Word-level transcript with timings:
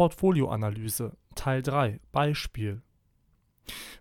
Portfolioanalyse 0.00 1.12
Teil 1.34 1.60
3 1.60 2.00
Beispiel. 2.10 2.80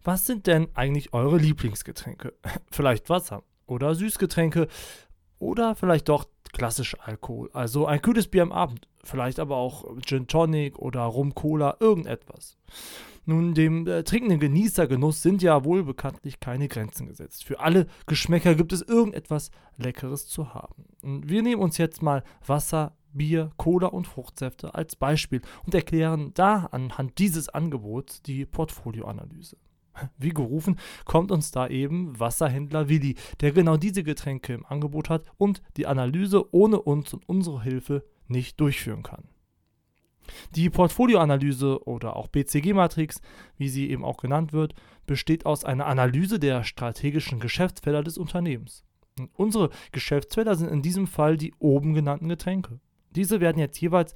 Was 0.01 0.25
sind 0.25 0.47
denn 0.47 0.69
eigentlich 0.73 1.11
eure 1.11 1.37
Lieblingsgetränke? 1.37 2.35
Vielleicht 2.71 3.09
Wasser 3.09 3.43
oder 3.65 3.93
Süßgetränke 3.95 4.69
oder 5.39 5.75
vielleicht 5.75 6.07
doch 6.07 6.23
klassisch 6.53 6.95
Alkohol, 7.01 7.49
also 7.51 7.85
ein 7.85 8.01
kühles 8.01 8.29
Bier 8.29 8.43
am 8.43 8.53
Abend, 8.53 8.87
vielleicht 9.03 9.39
aber 9.39 9.57
auch 9.57 9.85
Gin 9.99 10.27
Tonic 10.27 10.79
oder 10.79 11.01
Rum 11.01 11.35
Cola, 11.35 11.75
irgendetwas. 11.81 12.57
Nun, 13.25 13.53
dem 13.53 13.85
äh, 13.85 14.03
trinkenden 14.03 14.39
Genießergenuss 14.39 15.21
sind 15.21 15.41
ja 15.41 15.65
wohl 15.65 15.83
bekanntlich 15.83 16.39
keine 16.39 16.69
Grenzen 16.69 17.07
gesetzt. 17.07 17.43
Für 17.43 17.59
alle 17.59 17.87
Geschmäcker 18.07 18.55
gibt 18.55 18.71
es 18.71 18.81
irgendetwas 18.81 19.51
Leckeres 19.75 20.27
zu 20.27 20.53
haben. 20.53 20.85
Und 21.01 21.29
wir 21.29 21.43
nehmen 21.43 21.61
uns 21.61 21.77
jetzt 21.77 22.01
mal 22.01 22.23
Wasser, 22.47 22.95
Bier, 23.13 23.51
Cola 23.57 23.87
und 23.87 24.07
Fruchtsäfte 24.07 24.75
als 24.75 24.95
Beispiel 24.95 25.41
und 25.65 25.73
erklären 25.73 26.31
da 26.33 26.69
anhand 26.71 27.17
dieses 27.19 27.49
Angebots 27.49 28.21
die 28.21 28.45
Portfolioanalyse. 28.45 29.57
Wie 30.17 30.29
gerufen, 30.29 30.77
kommt 31.05 31.31
uns 31.31 31.51
da 31.51 31.67
eben 31.67 32.19
Wasserhändler 32.19 32.89
Willi, 32.89 33.15
der 33.41 33.51
genau 33.51 33.77
diese 33.77 34.03
Getränke 34.03 34.53
im 34.53 34.65
Angebot 34.65 35.09
hat 35.09 35.25
und 35.37 35.61
die 35.77 35.87
Analyse 35.87 36.53
ohne 36.53 36.81
uns 36.81 37.13
und 37.13 37.27
unsere 37.27 37.63
Hilfe 37.63 38.03
nicht 38.27 38.59
durchführen 38.59 39.03
kann. 39.03 39.29
Die 40.55 40.69
Portfolioanalyse 40.69 41.87
oder 41.87 42.15
auch 42.15 42.27
BCG-Matrix, 42.27 43.21
wie 43.57 43.69
sie 43.69 43.89
eben 43.89 44.05
auch 44.05 44.17
genannt 44.17 44.53
wird, 44.53 44.75
besteht 45.07 45.45
aus 45.47 45.65
einer 45.65 45.87
Analyse 45.87 46.39
der 46.39 46.63
strategischen 46.63 47.39
Geschäftsfelder 47.39 48.03
des 48.03 48.17
Unternehmens. 48.17 48.83
Und 49.17 49.31
unsere 49.35 49.69
Geschäftsfelder 49.91 50.55
sind 50.55 50.69
in 50.69 50.83
diesem 50.83 51.07
Fall 51.07 51.35
die 51.35 51.53
oben 51.57 51.95
genannten 51.95 52.29
Getränke. 52.29 52.79
Diese 53.15 53.39
werden 53.39 53.59
jetzt 53.59 53.79
jeweils 53.79 54.13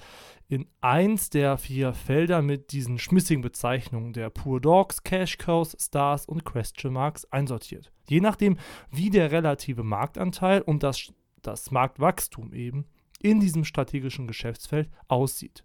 in 0.48 0.68
eins 0.82 1.30
der 1.30 1.58
vier 1.58 1.94
Felder 1.94 2.42
mit 2.42 2.72
diesen 2.72 3.00
schmissigen 3.00 3.42
Bezeichnungen 3.42 4.14
der 4.14 4.30
Pure 4.30 4.62
Dogs, 4.62 5.04
Cash 5.04 5.38
Cows, 5.38 5.76
Stars 5.80 6.26
und 6.26 6.46
Question 6.46 6.94
Marks 6.94 7.26
einsortiert. 7.26 7.92
Je 8.08 8.20
nachdem, 8.20 8.58
wie 8.92 9.10
der 9.10 9.32
relative 9.32 9.84
Marktanteil 9.84 10.62
und 10.62 10.84
das, 10.84 11.14
das 11.42 11.72
Marktwachstum 11.72 12.54
eben 12.54 12.86
in 13.22 13.40
diesem 13.40 13.64
strategischen 13.64 14.28
Geschäftsfeld 14.28 14.90
aussieht. 15.08 15.64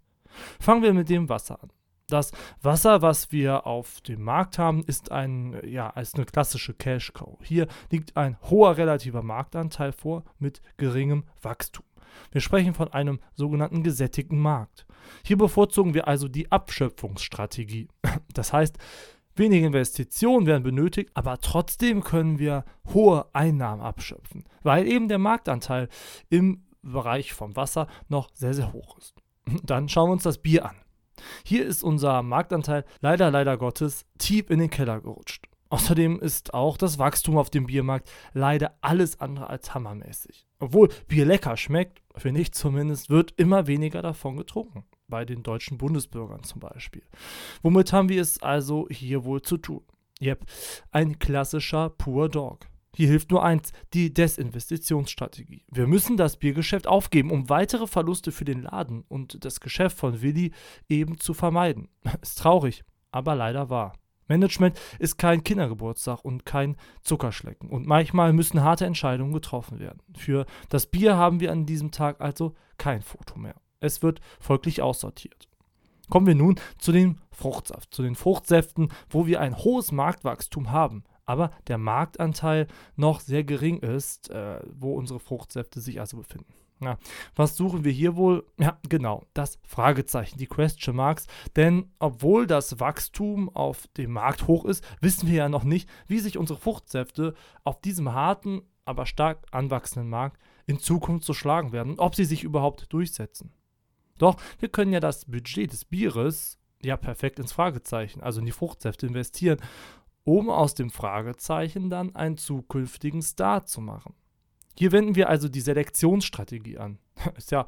Fangen 0.60 0.82
wir 0.82 0.94
mit 0.94 1.08
dem 1.08 1.28
Wasser 1.28 1.62
an. 1.62 1.70
Das 2.08 2.32
Wasser, 2.62 3.02
was 3.02 3.32
wir 3.32 3.66
auf 3.66 4.00
dem 4.00 4.22
Markt 4.22 4.58
haben, 4.58 4.82
ist 4.84 5.12
ein, 5.12 5.60
ja, 5.66 5.90
als 5.90 6.14
eine 6.14 6.24
klassische 6.24 6.72
Cash 6.72 7.12
Cow. 7.12 7.38
Hier 7.42 7.66
liegt 7.90 8.16
ein 8.16 8.38
hoher 8.48 8.78
relativer 8.78 9.22
Marktanteil 9.22 9.92
vor 9.92 10.24
mit 10.38 10.62
geringem 10.78 11.24
Wachstum. 11.42 11.84
Wir 12.32 12.40
sprechen 12.40 12.74
von 12.74 12.92
einem 12.92 13.20
sogenannten 13.34 13.82
gesättigten 13.82 14.38
Markt. 14.38 14.86
Hier 15.24 15.36
bevorzugen 15.36 15.94
wir 15.94 16.08
also 16.08 16.28
die 16.28 16.50
Abschöpfungsstrategie. 16.50 17.88
Das 18.34 18.52
heißt, 18.52 18.78
wenige 19.34 19.66
Investitionen 19.66 20.46
werden 20.46 20.62
benötigt, 20.62 21.10
aber 21.14 21.38
trotzdem 21.38 22.04
können 22.04 22.38
wir 22.38 22.64
hohe 22.92 23.26
Einnahmen 23.32 23.82
abschöpfen, 23.82 24.44
weil 24.62 24.86
eben 24.86 25.08
der 25.08 25.18
Marktanteil 25.18 25.88
im 26.28 26.64
Bereich 26.82 27.32
vom 27.32 27.56
Wasser 27.56 27.88
noch 28.08 28.30
sehr, 28.32 28.54
sehr 28.54 28.72
hoch 28.72 28.96
ist. 28.98 29.14
Dann 29.64 29.88
schauen 29.88 30.08
wir 30.08 30.12
uns 30.12 30.22
das 30.22 30.38
Bier 30.38 30.66
an. 30.66 30.76
Hier 31.44 31.66
ist 31.66 31.82
unser 31.82 32.22
Marktanteil 32.22 32.84
leider, 33.00 33.30
leider 33.30 33.56
Gottes 33.56 34.06
tief 34.18 34.50
in 34.50 34.60
den 34.60 34.70
Keller 34.70 35.00
gerutscht. 35.00 35.47
Außerdem 35.70 36.18
ist 36.20 36.54
auch 36.54 36.76
das 36.76 36.98
Wachstum 36.98 37.36
auf 37.36 37.50
dem 37.50 37.66
Biermarkt 37.66 38.10
leider 38.32 38.76
alles 38.80 39.20
andere 39.20 39.50
als 39.50 39.74
hammermäßig. 39.74 40.46
Obwohl 40.58 40.88
Bier 41.08 41.26
lecker 41.26 41.56
schmeckt, 41.56 42.02
finde 42.16 42.40
ich 42.40 42.52
zumindest, 42.52 43.10
wird 43.10 43.34
immer 43.36 43.66
weniger 43.66 44.02
davon 44.02 44.36
getrunken. 44.36 44.84
Bei 45.08 45.24
den 45.24 45.42
deutschen 45.42 45.78
Bundesbürgern 45.78 46.42
zum 46.42 46.60
Beispiel. 46.60 47.02
Womit 47.62 47.92
haben 47.92 48.08
wir 48.08 48.20
es 48.20 48.42
also 48.42 48.88
hier 48.90 49.24
wohl 49.24 49.42
zu 49.42 49.56
tun? 49.56 49.82
Yep, 50.20 50.44
ein 50.90 51.18
klassischer 51.18 51.90
Pur 51.90 52.28
Dog. 52.28 52.66
Hier 52.96 53.08
hilft 53.08 53.30
nur 53.30 53.44
eins, 53.44 53.72
die 53.94 54.12
Desinvestitionsstrategie. 54.12 55.64
Wir 55.70 55.86
müssen 55.86 56.16
das 56.16 56.36
Biergeschäft 56.36 56.86
aufgeben, 56.86 57.30
um 57.30 57.48
weitere 57.48 57.86
Verluste 57.86 58.32
für 58.32 58.44
den 58.44 58.62
Laden 58.62 59.04
und 59.08 59.44
das 59.44 59.60
Geschäft 59.60 59.96
von 59.98 60.20
Willi 60.20 60.52
eben 60.88 61.18
zu 61.18 61.34
vermeiden. 61.34 61.88
Ist 62.22 62.38
traurig, 62.38 62.82
aber 63.12 63.36
leider 63.36 63.70
wahr. 63.70 63.92
Management 64.28 64.78
ist 64.98 65.18
kein 65.18 65.42
Kindergeburtstag 65.42 66.24
und 66.24 66.46
kein 66.46 66.76
Zuckerschlecken. 67.02 67.68
Und 67.70 67.86
manchmal 67.86 68.32
müssen 68.32 68.62
harte 68.62 68.86
Entscheidungen 68.86 69.32
getroffen 69.32 69.78
werden. 69.78 70.00
Für 70.16 70.46
das 70.68 70.86
Bier 70.86 71.16
haben 71.16 71.40
wir 71.40 71.52
an 71.52 71.66
diesem 71.66 71.90
Tag 71.90 72.20
also 72.20 72.54
kein 72.76 73.02
Foto 73.02 73.38
mehr. 73.38 73.56
Es 73.80 74.02
wird 74.02 74.20
folglich 74.40 74.82
aussortiert. 74.82 75.48
Kommen 76.10 76.26
wir 76.26 76.34
nun 76.34 76.58
zu 76.78 76.92
dem 76.92 77.16
Fruchtsaft, 77.30 77.94
zu 77.94 78.02
den 78.02 78.14
Fruchtsäften, 78.14 78.90
wo 79.10 79.26
wir 79.26 79.40
ein 79.40 79.56
hohes 79.58 79.92
Marktwachstum 79.92 80.70
haben 80.70 81.04
aber 81.28 81.50
der 81.66 81.76
Marktanteil 81.76 82.66
noch 82.96 83.20
sehr 83.20 83.44
gering 83.44 83.80
ist, 83.80 84.30
äh, 84.30 84.60
wo 84.72 84.94
unsere 84.94 85.20
Fruchtsäfte 85.20 85.78
sich 85.80 86.00
also 86.00 86.16
befinden. 86.16 86.54
Ja, 86.80 86.98
was 87.34 87.56
suchen 87.56 87.84
wir 87.84 87.92
hier 87.92 88.16
wohl? 88.16 88.46
Ja, 88.58 88.78
genau, 88.88 89.24
das 89.34 89.58
Fragezeichen, 89.66 90.38
die 90.38 90.46
Question 90.46 90.96
Marks. 90.96 91.26
Denn 91.56 91.92
obwohl 91.98 92.46
das 92.46 92.78
Wachstum 92.80 93.48
auf 93.54 93.88
dem 93.96 94.12
Markt 94.12 94.46
hoch 94.46 94.64
ist, 94.64 94.84
wissen 95.00 95.28
wir 95.28 95.34
ja 95.34 95.48
noch 95.48 95.64
nicht, 95.64 95.88
wie 96.06 96.20
sich 96.20 96.38
unsere 96.38 96.58
Fruchtsäfte 96.58 97.34
auf 97.64 97.80
diesem 97.80 98.12
harten, 98.12 98.62
aber 98.84 99.06
stark 99.06 99.46
anwachsenden 99.50 100.08
Markt 100.08 100.40
in 100.66 100.78
Zukunft 100.78 101.26
so 101.26 101.34
schlagen 101.34 101.72
werden 101.72 101.98
ob 101.98 102.14
sie 102.14 102.24
sich 102.24 102.44
überhaupt 102.44 102.92
durchsetzen. 102.92 103.52
Doch 104.18 104.36
wir 104.58 104.68
können 104.68 104.92
ja 104.92 105.00
das 105.00 105.24
Budget 105.24 105.72
des 105.72 105.84
Bieres 105.84 106.58
ja 106.82 106.96
perfekt 106.96 107.38
ins 107.38 107.52
Fragezeichen, 107.52 108.20
also 108.20 108.40
in 108.40 108.46
die 108.46 108.52
Fruchtsäfte 108.52 109.06
investieren 109.06 109.58
um 110.28 110.50
aus 110.50 110.74
dem 110.74 110.90
Fragezeichen 110.90 111.88
dann 111.88 112.14
einen 112.14 112.36
zukünftigen 112.36 113.22
Star 113.22 113.64
zu 113.64 113.80
machen. 113.80 114.14
Hier 114.78 114.92
wenden 114.92 115.16
wir 115.16 115.28
also 115.28 115.48
die 115.48 115.60
Selektionsstrategie 115.60 116.78
an. 116.78 117.00
Ist 117.36 117.50
ja 117.50 117.66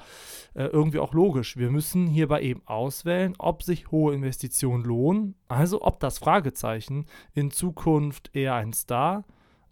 äh, 0.55 0.67
irgendwie 0.67 1.01
auch 1.01 1.13
logisch. 1.13 1.57
Wir 1.57 1.69
müssen 1.73 2.07
hierbei 2.07 2.41
eben 2.43 2.63
auswählen, 2.67 3.35
ob 3.37 3.65
sich 3.65 3.91
hohe 3.91 4.15
Investitionen 4.15 4.85
lohnen, 4.85 5.35
also 5.49 5.83
ob 5.83 5.99
das 5.99 6.19
Fragezeichen 6.19 7.07
in 7.35 7.51
Zukunft 7.51 8.31
eher 8.33 8.55
ein 8.55 8.73
Star 8.73 9.25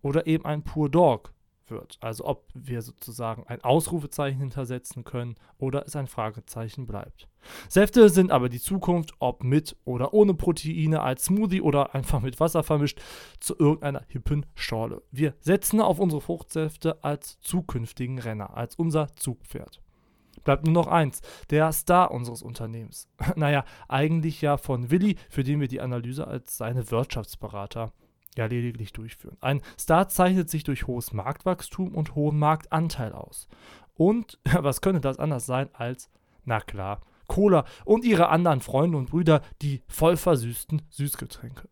oder 0.02 0.26
eben 0.26 0.46
ein 0.46 0.64
Pur 0.64 0.90
Dog 0.90 1.32
wird. 1.70 1.98
Also 2.00 2.24
ob 2.24 2.48
wir 2.54 2.82
sozusagen 2.82 3.44
ein 3.46 3.62
Ausrufezeichen 3.62 4.38
hintersetzen 4.38 5.04
können 5.04 5.36
oder 5.58 5.84
es 5.86 5.96
ein 5.96 6.06
Fragezeichen 6.06 6.86
bleibt. 6.86 7.28
Säfte 7.68 8.08
sind 8.08 8.30
aber 8.30 8.48
die 8.48 8.60
Zukunft, 8.60 9.14
ob 9.18 9.44
mit 9.44 9.76
oder 9.84 10.12
ohne 10.12 10.34
Proteine, 10.34 11.00
als 11.02 11.26
Smoothie 11.26 11.60
oder 11.60 11.94
einfach 11.94 12.20
mit 12.20 12.40
Wasser 12.40 12.62
vermischt, 12.62 13.00
zu 13.40 13.56
irgendeiner 13.58 14.02
hippen 14.08 14.46
Schorle. 14.54 15.02
Wir 15.10 15.34
setzen 15.40 15.80
auf 15.80 15.98
unsere 15.98 16.20
Fruchtsäfte 16.20 17.02
als 17.02 17.40
zukünftigen 17.40 18.18
Renner, 18.18 18.56
als 18.56 18.74
unser 18.74 19.14
Zugpferd. 19.14 19.80
Bleibt 20.44 20.64
nur 20.64 20.74
noch 20.74 20.86
eins, 20.86 21.20
der 21.50 21.72
Star 21.72 22.10
unseres 22.10 22.42
Unternehmens. 22.42 23.08
naja, 23.36 23.64
eigentlich 23.88 24.40
ja 24.40 24.56
von 24.56 24.90
Willi, 24.90 25.16
für 25.28 25.44
den 25.44 25.60
wir 25.60 25.68
die 25.68 25.80
Analyse 25.80 26.26
als 26.26 26.56
seine 26.56 26.90
Wirtschaftsberater 26.90 27.92
ja 28.38 28.46
lediglich 28.46 28.92
durchführen. 28.92 29.36
Ein 29.40 29.60
Star 29.78 30.08
zeichnet 30.08 30.48
sich 30.48 30.64
durch 30.64 30.86
hohes 30.86 31.12
Marktwachstum 31.12 31.94
und 31.94 32.14
hohen 32.14 32.38
Marktanteil 32.38 33.12
aus. 33.12 33.48
Und 33.94 34.38
was 34.52 34.80
könnte 34.80 35.00
das 35.00 35.18
anders 35.18 35.44
sein 35.44 35.68
als, 35.74 36.10
na 36.44 36.60
klar, 36.60 37.00
Cola 37.26 37.66
und 37.84 38.04
ihre 38.04 38.30
anderen 38.30 38.60
Freunde 38.60 38.96
und 38.96 39.10
Brüder, 39.10 39.42
die 39.60 39.82
voll 39.86 40.16
versüßten 40.16 40.82
Süßgetränke. 40.88 41.68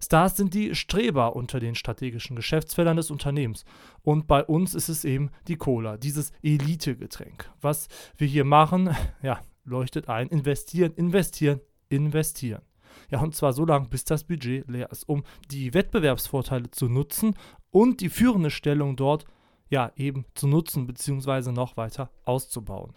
Stars 0.00 0.36
sind 0.36 0.54
die 0.54 0.74
Streber 0.74 1.34
unter 1.34 1.60
den 1.60 1.74
strategischen 1.74 2.36
Geschäftsfeldern 2.36 2.96
des 2.96 3.10
Unternehmens. 3.10 3.64
Und 4.02 4.26
bei 4.26 4.44
uns 4.44 4.74
ist 4.74 4.88
es 4.88 5.04
eben 5.04 5.30
die 5.48 5.56
Cola, 5.56 5.96
dieses 5.96 6.30
Elite-Getränk. 6.42 7.50
Was 7.60 7.88
wir 8.16 8.28
hier 8.28 8.44
machen, 8.44 8.94
ja, 9.22 9.40
leuchtet 9.64 10.08
ein, 10.08 10.28
investieren, 10.28 10.92
investieren, 10.94 11.60
investieren. 11.88 12.62
Ja, 13.10 13.20
und 13.20 13.34
zwar 13.34 13.52
so 13.52 13.64
lange, 13.64 13.88
bis 13.88 14.04
das 14.04 14.24
Budget 14.24 14.68
leer 14.68 14.90
ist, 14.90 15.08
um 15.08 15.24
die 15.50 15.74
Wettbewerbsvorteile 15.74 16.70
zu 16.70 16.88
nutzen 16.88 17.34
und 17.70 18.00
die 18.00 18.08
führende 18.08 18.50
Stellung 18.50 18.96
dort 18.96 19.24
ja 19.68 19.92
eben 19.96 20.24
zu 20.34 20.46
nutzen 20.46 20.86
bzw. 20.86 21.52
noch 21.52 21.76
weiter 21.76 22.10
auszubauen. 22.24 22.94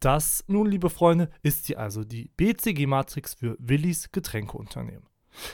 Das 0.00 0.44
nun, 0.48 0.66
liebe 0.66 0.90
Freunde, 0.90 1.30
ist 1.42 1.66
hier 1.66 1.78
also 1.78 2.02
die 2.04 2.30
BCG-Matrix 2.36 3.34
für 3.34 3.56
Willis 3.60 4.10
Getränkeunternehmen. 4.10 5.06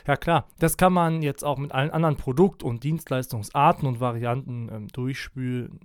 Ja 0.07 0.17
klar, 0.17 0.49
das 0.59 0.77
kann 0.77 0.93
man 0.93 1.23
jetzt 1.23 1.45
auch 1.45 1.59
mit 1.59 1.73
allen 1.73 1.91
anderen 1.91 2.17
Produkt- 2.17 2.63
und 2.63 2.83
Dienstleistungsarten 2.83 3.87
und 3.87 4.01
Varianten 4.01 4.69
ähm, 4.73 4.89
durchspülen, 4.89 5.81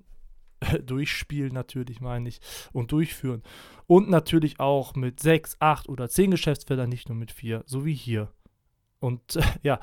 durchspielen 0.86 1.54
natürlich, 1.54 2.02
meine 2.02 2.30
ich, 2.30 2.40
und 2.72 2.92
durchführen. 2.92 3.44
Und 3.88 4.10
natürlich 4.10 4.60
auch 4.60 4.96
mit 4.96 5.20
sechs, 5.20 5.56
acht 5.60 5.90
oder 5.90 6.10
zehn 6.10 6.32
Geschäftsfeldern, 6.32 6.90
nicht 6.90 7.10
nur 7.10 7.18
mit 7.18 7.32
vier, 7.32 7.64
so 7.66 7.86
wie 7.86 7.94
hier. 7.94 8.32
Und 9.00 9.36
äh, 9.36 9.42
ja, 9.64 9.80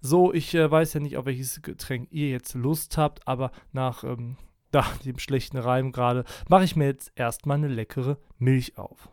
so, 0.00 0.32
ich 0.32 0.54
äh, 0.54 0.70
weiß 0.70 0.94
ja 0.94 1.00
nicht, 1.00 1.16
auf 1.16 1.26
welches 1.26 1.62
Getränk 1.62 2.08
ihr 2.10 2.30
jetzt 2.30 2.54
Lust 2.54 2.96
habt, 2.98 3.26
aber 3.26 3.52
nach 3.72 4.04
ähm, 4.04 4.36
da, 4.70 4.84
dem 5.04 5.18
schlechten 5.18 5.56
Reim 5.56 5.92
gerade, 5.92 6.24
mache 6.48 6.64
ich 6.64 6.76
mir 6.76 6.86
jetzt 6.86 7.12
erstmal 7.14 7.56
eine 7.56 7.68
leckere 7.68 8.18
Milch 8.38 8.76
auf. 8.76 9.06